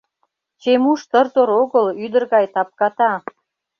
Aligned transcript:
Чемуш 0.61 1.01
тыр-тор 1.11 1.49
огыл, 1.61 1.85
ӱдыр 2.03 2.23
гай 2.33 2.45
тапката. 2.53 3.11